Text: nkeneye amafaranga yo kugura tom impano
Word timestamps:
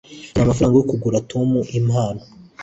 nkeneye 0.31 0.41
amafaranga 0.45 0.75
yo 0.79 0.85
kugura 0.91 1.23
tom 1.31 1.49
impano 1.79 2.21